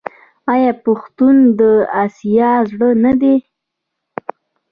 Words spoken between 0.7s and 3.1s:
پښتون د اسیا زړه